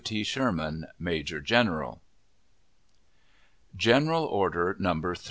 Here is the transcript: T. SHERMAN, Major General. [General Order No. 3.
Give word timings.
T. 0.03 0.23
SHERMAN, 0.23 0.87
Major 0.97 1.39
General. 1.39 2.01
[General 3.77 4.23
Order 4.23 4.75
No. 4.79 4.99
3. 4.99 5.13